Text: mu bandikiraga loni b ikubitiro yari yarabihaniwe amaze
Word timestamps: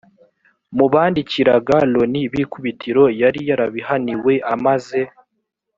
mu 0.77 0.85
bandikiraga 0.93 1.77
loni 1.93 2.21
b 2.31 2.33
ikubitiro 2.43 3.03
yari 3.21 3.41
yarabihaniwe 3.49 4.33
amaze 4.53 4.99